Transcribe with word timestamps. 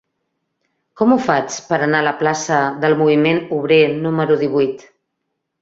Com 1.01 1.13
ho 1.15 1.17
faig 1.25 1.57
per 1.67 1.79
anar 1.87 2.01
a 2.03 2.07
la 2.09 2.15
plaça 2.23 2.59
del 2.85 2.97
Moviment 3.03 3.41
Obrer 3.59 3.81
número 4.07 4.43
divuit? 4.47 4.87